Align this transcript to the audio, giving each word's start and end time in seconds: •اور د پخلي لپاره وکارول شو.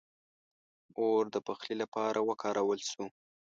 •اور 0.99 1.23
د 1.33 1.35
پخلي 1.47 1.75
لپاره 1.81 2.19
وکارول 2.29 2.79
شو. 2.91 3.05